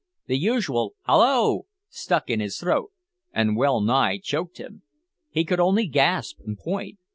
The 0.25 0.35
usual 0.39 0.95
"Hallo!" 1.03 1.67
stuck 1.87 2.27
in 2.27 2.39
his 2.39 2.57
throat 2.57 2.89
and 3.33 3.55
well 3.55 3.81
nigh 3.81 4.17
choked 4.17 4.57
him. 4.57 4.81
He 5.29 5.45
could 5.45 5.59
only 5.59 5.85
gasp, 5.85 6.39
and 6.43 6.57
point. 6.57 6.97